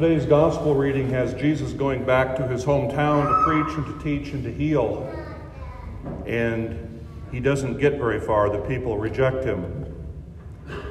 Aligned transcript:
Today's 0.00 0.26
gospel 0.26 0.76
reading 0.76 1.10
has 1.10 1.34
Jesus 1.34 1.72
going 1.72 2.04
back 2.04 2.36
to 2.36 2.46
his 2.46 2.64
hometown 2.64 3.26
to 3.26 3.44
preach 3.44 3.76
and 3.76 3.84
to 3.84 4.04
teach 4.04 4.32
and 4.32 4.44
to 4.44 4.52
heal. 4.52 5.12
And 6.24 7.04
he 7.32 7.40
doesn't 7.40 7.80
get 7.80 7.94
very 7.94 8.20
far. 8.20 8.48
The 8.48 8.60
people 8.60 8.96
reject 8.96 9.42
him. 9.42 9.92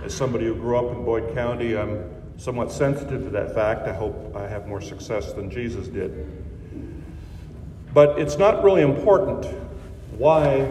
As 0.03 0.13
somebody 0.13 0.43
who 0.43 0.55
grew 0.55 0.77
up 0.77 0.93
in 0.93 1.05
Boyd 1.05 1.33
County, 1.33 1.77
I'm 1.77 2.03
somewhat 2.35 2.69
sensitive 2.69 3.23
to 3.23 3.29
that 3.29 3.53
fact. 3.53 3.87
I 3.87 3.93
hope 3.93 4.35
I 4.35 4.45
have 4.45 4.67
more 4.67 4.81
success 4.81 5.31
than 5.31 5.49
Jesus 5.49 5.87
did. 5.87 6.29
But 7.93 8.19
it's 8.19 8.37
not 8.37 8.61
really 8.61 8.81
important 8.81 9.45
why 10.17 10.69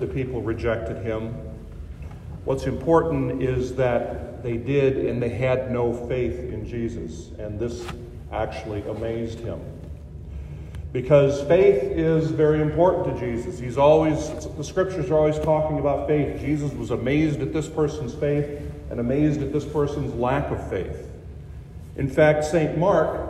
the 0.00 0.06
people 0.06 0.40
rejected 0.40 1.04
him. 1.04 1.34
What's 2.46 2.64
important 2.64 3.42
is 3.42 3.74
that 3.74 4.27
they 4.42 4.56
did 4.56 5.06
and 5.06 5.22
they 5.22 5.28
had 5.28 5.70
no 5.70 5.92
faith 6.08 6.38
in 6.52 6.66
Jesus. 6.66 7.30
And 7.38 7.58
this 7.58 7.86
actually 8.32 8.82
amazed 8.82 9.40
him. 9.40 9.60
Because 10.92 11.42
faith 11.42 11.82
is 11.82 12.30
very 12.30 12.62
important 12.62 13.14
to 13.14 13.20
Jesus. 13.20 13.58
He's 13.58 13.76
always, 13.76 14.46
the 14.56 14.64
scriptures 14.64 15.10
are 15.10 15.16
always 15.16 15.38
talking 15.38 15.78
about 15.78 16.06
faith. 16.06 16.40
Jesus 16.40 16.72
was 16.72 16.90
amazed 16.90 17.40
at 17.40 17.52
this 17.52 17.68
person's 17.68 18.14
faith 18.14 18.46
and 18.90 18.98
amazed 18.98 19.42
at 19.42 19.52
this 19.52 19.66
person's 19.66 20.14
lack 20.14 20.50
of 20.50 20.70
faith. 20.70 21.10
In 21.96 22.08
fact, 22.08 22.44
St. 22.44 22.78
Mark, 22.78 23.28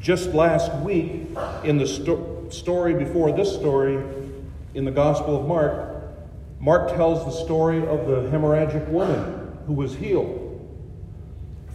just 0.00 0.30
last 0.30 0.72
week, 0.76 1.26
in 1.62 1.76
the 1.76 1.86
sto- 1.86 2.46
story 2.48 2.94
before 2.94 3.32
this 3.32 3.52
story, 3.52 4.02
in 4.74 4.84
the 4.84 4.90
Gospel 4.90 5.40
of 5.40 5.46
Mark, 5.46 5.94
Mark 6.60 6.94
tells 6.94 7.24
the 7.24 7.44
story 7.44 7.78
of 7.78 8.06
the 8.06 8.28
hemorrhagic 8.30 8.88
woman 8.88 9.47
who 9.68 9.74
was 9.74 9.94
healed. 9.94 10.46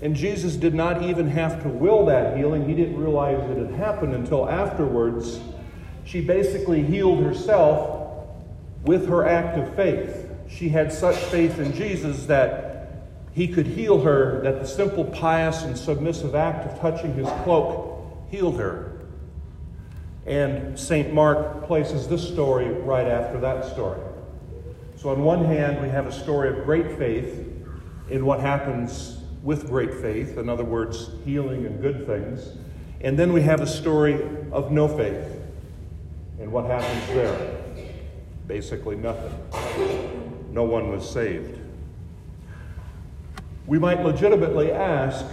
And 0.01 0.15
Jesus 0.15 0.57
did 0.57 0.73
not 0.73 1.03
even 1.03 1.29
have 1.29 1.61
to 1.61 1.69
will 1.69 2.07
that 2.07 2.35
healing. 2.35 2.67
He 2.67 2.73
didn't 2.73 2.99
realize 2.99 3.39
it 3.49 3.57
had 3.57 3.75
happened 3.75 4.15
until 4.15 4.49
afterwards. 4.49 5.39
She 6.03 6.19
basically 6.19 6.83
healed 6.83 7.23
herself 7.23 8.25
with 8.83 9.07
her 9.07 9.25
act 9.25 9.57
of 9.59 9.73
faith. 9.75 10.27
She 10.49 10.69
had 10.69 10.91
such 10.91 11.15
faith 11.15 11.59
in 11.59 11.71
Jesus 11.73 12.25
that 12.25 13.05
he 13.31 13.47
could 13.47 13.67
heal 13.67 14.01
her, 14.01 14.41
that 14.41 14.59
the 14.59 14.67
simple, 14.67 15.05
pious, 15.05 15.63
and 15.63 15.77
submissive 15.77 16.33
act 16.33 16.67
of 16.67 16.79
touching 16.79 17.13
his 17.13 17.27
cloak 17.43 18.27
healed 18.29 18.59
her. 18.59 18.91
And 20.25 20.77
St. 20.77 21.13
Mark 21.13 21.65
places 21.65 22.07
this 22.07 22.27
story 22.27 22.69
right 22.69 23.07
after 23.07 23.39
that 23.41 23.65
story. 23.71 23.99
So, 24.95 25.09
on 25.09 25.23
one 25.23 25.45
hand, 25.45 25.81
we 25.81 25.89
have 25.89 26.07
a 26.07 26.11
story 26.11 26.49
of 26.49 26.65
great 26.65 26.97
faith 26.97 27.53
in 28.09 28.25
what 28.25 28.39
happens 28.39 29.17
with 29.43 29.67
great 29.67 29.93
faith, 29.93 30.37
in 30.37 30.49
other 30.49 30.63
words, 30.63 31.09
healing 31.25 31.65
and 31.65 31.81
good 31.81 32.05
things. 32.05 32.57
And 33.01 33.19
then 33.19 33.33
we 33.33 33.41
have 33.41 33.61
a 33.61 33.67
story 33.67 34.21
of 34.51 34.71
no 34.71 34.87
faith 34.87 35.41
and 36.39 36.51
what 36.51 36.65
happens 36.65 37.07
there. 37.07 37.63
Basically, 38.47 38.95
nothing. 38.95 39.33
No 40.51 40.63
one 40.63 40.89
was 40.89 41.09
saved. 41.09 41.59
We 43.65 43.79
might 43.79 44.03
legitimately 44.03 44.71
ask 44.71 45.25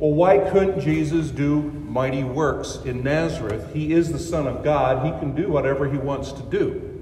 well, 0.00 0.12
why 0.12 0.38
couldn't 0.38 0.80
Jesus 0.80 1.30
do 1.30 1.60
mighty 1.60 2.24
works 2.24 2.78
in 2.86 3.04
Nazareth? 3.04 3.74
He 3.74 3.92
is 3.92 4.10
the 4.10 4.18
Son 4.18 4.46
of 4.46 4.64
God. 4.64 5.04
He 5.04 5.12
can 5.20 5.34
do 5.34 5.50
whatever 5.50 5.90
he 5.90 5.98
wants 5.98 6.32
to 6.32 6.42
do. 6.44 6.99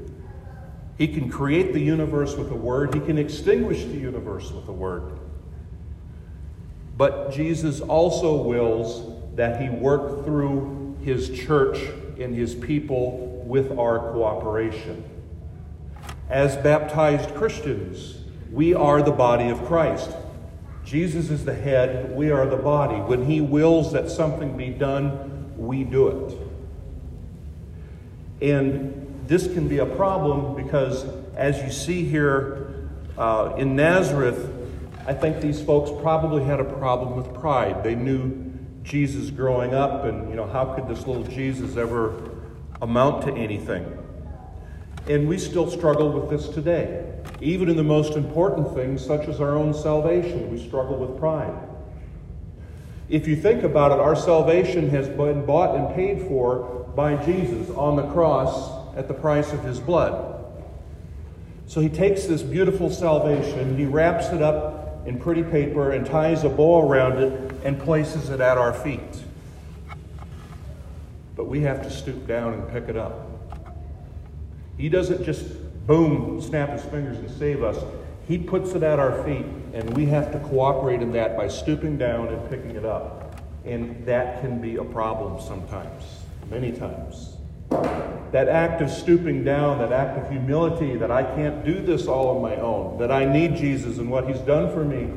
He 0.98 1.06
can 1.06 1.30
create 1.30 1.72
the 1.72 1.80
universe 1.80 2.34
with 2.34 2.50
a 2.50 2.56
word, 2.56 2.92
he 2.92 3.00
can 3.00 3.16
extinguish 3.16 3.84
the 3.84 3.96
universe 3.96 4.50
with 4.50 4.68
a 4.68 4.72
word. 4.72 5.12
But 6.96 7.30
Jesus 7.30 7.80
also 7.80 8.42
wills 8.42 9.36
that 9.36 9.62
he 9.62 9.70
work 9.70 10.24
through 10.24 10.96
his 11.04 11.30
church 11.30 11.78
and 12.18 12.34
his 12.34 12.56
people 12.56 13.44
with 13.46 13.70
our 13.78 14.12
cooperation. 14.12 15.04
As 16.28 16.56
baptized 16.56 17.32
Christians, 17.36 18.18
we 18.50 18.74
are 18.74 19.00
the 19.00 19.12
body 19.12 19.48
of 19.48 19.64
Christ. 19.64 20.10
Jesus 20.84 21.30
is 21.30 21.44
the 21.44 21.54
head, 21.54 22.16
we 22.16 22.32
are 22.32 22.46
the 22.46 22.56
body. 22.56 22.96
When 22.96 23.24
he 23.24 23.40
wills 23.40 23.92
that 23.92 24.10
something 24.10 24.56
be 24.56 24.70
done, 24.70 25.54
we 25.56 25.84
do 25.84 26.08
it. 26.08 26.38
And 28.40 28.97
this 29.28 29.46
can 29.52 29.68
be 29.68 29.78
a 29.78 29.86
problem 29.86 30.56
because, 30.56 31.04
as 31.36 31.62
you 31.62 31.70
see 31.70 32.02
here 32.02 32.88
uh, 33.18 33.52
in 33.58 33.76
Nazareth, 33.76 34.50
I 35.06 35.12
think 35.12 35.42
these 35.42 35.60
folks 35.60 35.90
probably 36.00 36.44
had 36.44 36.60
a 36.60 36.64
problem 36.64 37.14
with 37.14 37.34
pride. 37.34 37.84
They 37.84 37.94
knew 37.94 38.54
Jesus 38.84 39.28
growing 39.28 39.74
up, 39.74 40.04
and 40.04 40.30
you 40.30 40.34
know, 40.34 40.46
how 40.46 40.74
could 40.74 40.88
this 40.88 41.06
little 41.06 41.24
Jesus 41.24 41.76
ever 41.76 42.30
amount 42.80 43.26
to 43.26 43.32
anything? 43.34 43.86
And 45.10 45.28
we 45.28 45.36
still 45.36 45.70
struggle 45.70 46.10
with 46.10 46.30
this 46.30 46.48
today. 46.48 47.04
Even 47.42 47.68
in 47.68 47.76
the 47.76 47.84
most 47.84 48.14
important 48.16 48.74
things, 48.74 49.04
such 49.04 49.28
as 49.28 49.42
our 49.42 49.54
own 49.56 49.74
salvation, 49.74 50.50
we 50.50 50.58
struggle 50.58 50.96
with 50.96 51.18
pride. 51.18 51.52
If 53.10 53.28
you 53.28 53.36
think 53.36 53.62
about 53.62 53.92
it, 53.92 54.00
our 54.00 54.16
salvation 54.16 54.88
has 54.88 55.06
been 55.06 55.44
bought 55.44 55.76
and 55.76 55.94
paid 55.94 56.26
for 56.28 56.90
by 56.96 57.22
Jesus 57.26 57.68
on 57.76 57.96
the 57.96 58.06
cross 58.08 58.77
at 58.98 59.06
the 59.06 59.14
price 59.14 59.52
of 59.52 59.62
his 59.62 59.78
blood. 59.78 60.44
So 61.66 61.80
he 61.80 61.88
takes 61.88 62.24
this 62.24 62.42
beautiful 62.42 62.90
salvation, 62.90 63.78
he 63.78 63.86
wraps 63.86 64.26
it 64.30 64.42
up 64.42 65.06
in 65.06 65.20
pretty 65.20 65.44
paper 65.44 65.92
and 65.92 66.04
ties 66.04 66.42
a 66.42 66.48
bow 66.48 66.86
around 66.86 67.18
it 67.22 67.54
and 67.64 67.78
places 67.78 68.28
it 68.28 68.40
at 68.40 68.58
our 68.58 68.72
feet. 68.72 69.22
But 71.36 71.44
we 71.44 71.60
have 71.60 71.80
to 71.84 71.90
stoop 71.90 72.26
down 72.26 72.54
and 72.54 72.68
pick 72.70 72.88
it 72.88 72.96
up. 72.96 73.28
He 74.76 74.88
doesn't 74.88 75.24
just 75.24 75.46
boom, 75.86 76.42
snap 76.42 76.70
his 76.70 76.82
fingers 76.82 77.18
and 77.18 77.30
save 77.30 77.62
us. 77.62 77.76
He 78.26 78.36
puts 78.36 78.72
it 78.72 78.82
at 78.82 78.98
our 78.98 79.22
feet, 79.22 79.46
and 79.72 79.96
we 79.96 80.06
have 80.06 80.32
to 80.32 80.40
cooperate 80.40 81.00
in 81.00 81.12
that 81.12 81.36
by 81.36 81.46
stooping 81.46 81.98
down 81.98 82.28
and 82.28 82.50
picking 82.50 82.72
it 82.72 82.84
up. 82.84 83.40
And 83.64 84.04
that 84.06 84.40
can 84.40 84.60
be 84.60 84.76
a 84.76 84.84
problem 84.84 85.40
sometimes, 85.40 86.02
many 86.50 86.72
times. 86.72 87.37
That 87.70 88.48
act 88.48 88.82
of 88.82 88.90
stooping 88.90 89.44
down, 89.44 89.78
that 89.78 89.92
act 89.92 90.18
of 90.18 90.30
humility, 90.30 90.96
that 90.96 91.10
I 91.10 91.22
can't 91.22 91.64
do 91.64 91.80
this 91.80 92.06
all 92.06 92.36
on 92.36 92.42
my 92.42 92.56
own, 92.56 92.98
that 92.98 93.10
I 93.10 93.24
need 93.24 93.56
Jesus 93.56 93.98
and 93.98 94.10
what 94.10 94.28
he's 94.28 94.40
done 94.40 94.72
for 94.72 94.84
me, 94.84 95.10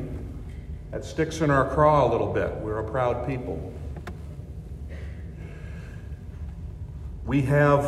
that 0.90 1.04
sticks 1.04 1.40
in 1.40 1.50
our 1.50 1.68
craw 1.68 2.08
a 2.08 2.10
little 2.10 2.32
bit. 2.32 2.54
We're 2.56 2.78
a 2.78 2.90
proud 2.90 3.26
people. 3.26 3.72
We 7.26 7.42
have 7.42 7.84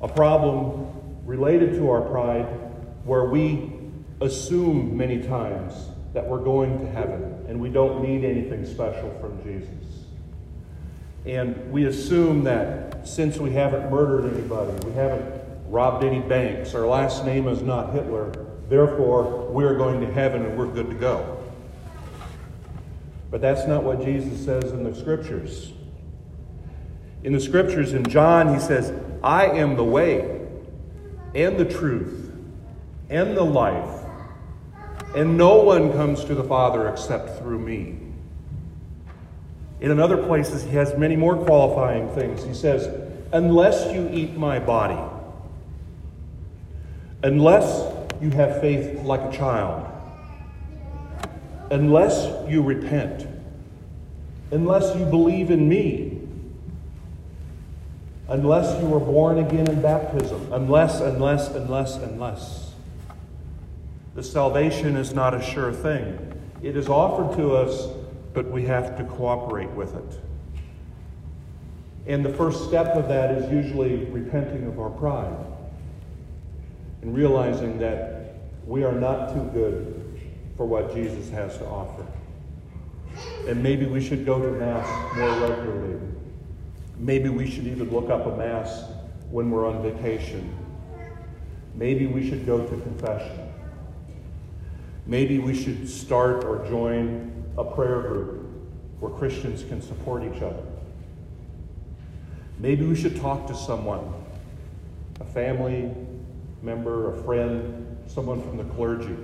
a 0.00 0.08
problem 0.08 0.92
related 1.24 1.74
to 1.74 1.90
our 1.90 2.02
pride 2.02 2.46
where 3.04 3.24
we 3.24 3.72
assume 4.20 4.96
many 4.96 5.22
times 5.22 5.72
that 6.12 6.26
we're 6.26 6.42
going 6.42 6.78
to 6.80 6.86
heaven 6.90 7.44
and 7.48 7.60
we 7.60 7.70
don't 7.70 8.02
need 8.02 8.24
anything 8.24 8.64
special 8.64 9.10
from 9.20 9.42
Jesus. 9.42 10.03
And 11.26 11.72
we 11.72 11.86
assume 11.86 12.44
that 12.44 13.08
since 13.08 13.38
we 13.38 13.52
haven't 13.52 13.90
murdered 13.90 14.32
anybody, 14.34 14.72
we 14.86 14.92
haven't 14.92 15.42
robbed 15.68 16.04
any 16.04 16.20
banks, 16.20 16.74
our 16.74 16.86
last 16.86 17.24
name 17.24 17.48
is 17.48 17.62
not 17.62 17.92
Hitler, 17.92 18.46
therefore 18.68 19.46
we're 19.50 19.76
going 19.76 20.00
to 20.00 20.12
heaven 20.12 20.44
and 20.44 20.58
we're 20.58 20.66
good 20.66 20.88
to 20.90 20.94
go. 20.94 21.42
But 23.30 23.40
that's 23.40 23.66
not 23.66 23.82
what 23.82 24.04
Jesus 24.04 24.44
says 24.44 24.70
in 24.72 24.84
the 24.84 24.94
scriptures. 24.94 25.72
In 27.24 27.32
the 27.32 27.40
scriptures, 27.40 27.94
in 27.94 28.04
John, 28.04 28.52
he 28.52 28.60
says, 28.60 28.92
I 29.22 29.46
am 29.46 29.76
the 29.76 29.84
way 29.84 30.46
and 31.34 31.58
the 31.58 31.64
truth 31.64 32.32
and 33.08 33.36
the 33.36 33.44
life, 33.44 34.04
and 35.16 35.36
no 35.36 35.56
one 35.62 35.92
comes 35.92 36.24
to 36.26 36.34
the 36.34 36.44
Father 36.44 36.88
except 36.88 37.38
through 37.38 37.58
me. 37.58 37.98
In 39.90 40.00
other 40.00 40.16
places, 40.16 40.62
he 40.62 40.70
has 40.70 40.96
many 40.96 41.14
more 41.14 41.36
qualifying 41.36 42.08
things. 42.14 42.42
He 42.42 42.54
says, 42.54 42.88
Unless 43.32 43.92
you 43.92 44.08
eat 44.10 44.34
my 44.34 44.58
body, 44.58 44.98
unless 47.22 47.92
you 48.18 48.30
have 48.30 48.62
faith 48.62 49.02
like 49.02 49.20
a 49.20 49.36
child, 49.36 49.86
unless 51.70 52.48
you 52.48 52.62
repent, 52.62 53.28
unless 54.52 54.96
you 54.96 55.04
believe 55.04 55.50
in 55.50 55.68
me, 55.68 56.18
unless 58.28 58.80
you 58.80 58.88
were 58.88 59.00
born 59.00 59.38
again 59.38 59.68
in 59.68 59.82
baptism. 59.82 60.50
Unless, 60.50 61.00
unless, 61.00 61.48
unless, 61.48 61.96
unless. 61.96 62.72
The 64.14 64.22
salvation 64.22 64.96
is 64.96 65.12
not 65.12 65.34
a 65.34 65.42
sure 65.42 65.74
thing. 65.74 66.40
It 66.62 66.74
is 66.74 66.88
offered 66.88 67.36
to 67.36 67.54
us, 67.54 67.88
but 68.34 68.50
we 68.50 68.64
have 68.64 68.98
to 68.98 69.04
cooperate 69.04 69.70
with 69.70 69.94
it. 69.94 70.20
And 72.06 72.24
the 72.24 72.32
first 72.34 72.64
step 72.64 72.88
of 72.96 73.08
that 73.08 73.30
is 73.30 73.50
usually 73.50 74.04
repenting 74.06 74.66
of 74.66 74.78
our 74.78 74.90
pride 74.90 75.46
and 77.00 77.16
realizing 77.16 77.78
that 77.78 78.34
we 78.66 78.82
are 78.84 78.92
not 78.92 79.32
too 79.32 79.44
good 79.54 80.20
for 80.56 80.66
what 80.66 80.94
Jesus 80.94 81.30
has 81.30 81.56
to 81.58 81.66
offer. 81.66 82.06
And 83.46 83.62
maybe 83.62 83.86
we 83.86 84.02
should 84.02 84.26
go 84.26 84.40
to 84.40 84.50
Mass 84.58 85.16
more 85.16 85.48
regularly. 85.48 86.00
Maybe 86.98 87.28
we 87.28 87.50
should 87.50 87.66
even 87.66 87.90
look 87.90 88.10
up 88.10 88.26
a 88.26 88.36
Mass 88.36 88.84
when 89.30 89.50
we're 89.50 89.66
on 89.66 89.82
vacation. 89.82 90.54
Maybe 91.74 92.06
we 92.06 92.28
should 92.28 92.46
go 92.46 92.66
to 92.66 92.80
confession. 92.82 93.43
Maybe 95.06 95.38
we 95.38 95.54
should 95.54 95.88
start 95.88 96.44
or 96.44 96.66
join 96.66 97.44
a 97.58 97.64
prayer 97.64 98.00
group 98.00 98.46
where 99.00 99.12
Christians 99.12 99.62
can 99.64 99.82
support 99.82 100.22
each 100.22 100.42
other. 100.42 100.62
Maybe 102.58 102.86
we 102.86 102.96
should 102.96 103.20
talk 103.20 103.46
to 103.48 103.54
someone, 103.54 104.12
a 105.20 105.24
family 105.24 105.90
member, 106.62 107.12
a 107.12 107.22
friend, 107.22 107.98
someone 108.06 108.40
from 108.40 108.56
the 108.56 108.64
clergy, 108.74 109.16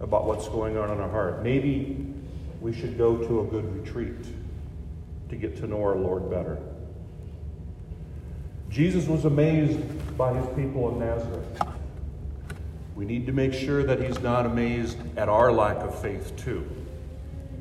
about 0.00 0.26
what's 0.26 0.48
going 0.48 0.76
on 0.76 0.90
in 0.90 1.00
our 1.00 1.08
heart. 1.08 1.42
Maybe 1.44 2.04
we 2.60 2.72
should 2.72 2.98
go 2.98 3.16
to 3.16 3.40
a 3.40 3.44
good 3.44 3.72
retreat 3.78 4.26
to 5.28 5.36
get 5.36 5.56
to 5.58 5.66
know 5.66 5.80
our 5.82 5.96
Lord 5.96 6.28
better. 6.30 6.58
Jesus 8.68 9.06
was 9.06 9.24
amazed 9.24 9.78
by 10.16 10.34
his 10.34 10.46
people 10.56 10.90
in 10.90 10.98
Nazareth. 10.98 11.71
We 12.94 13.04
need 13.04 13.26
to 13.26 13.32
make 13.32 13.52
sure 13.52 13.82
that 13.84 14.00
he's 14.00 14.20
not 14.20 14.46
amazed 14.46 14.98
at 15.16 15.28
our 15.28 15.50
lack 15.50 15.78
of 15.78 16.00
faith, 16.00 16.36
too, 16.36 16.66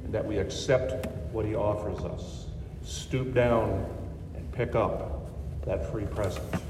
and 0.03 0.13
that 0.13 0.25
we 0.25 0.37
accept 0.37 1.07
what 1.31 1.45
he 1.45 1.55
offers 1.55 1.99
us. 1.99 2.45
Stoop 2.83 3.33
down 3.33 3.85
and 4.35 4.51
pick 4.51 4.75
up 4.75 5.29
that 5.65 5.91
free 5.91 6.05
present. 6.05 6.60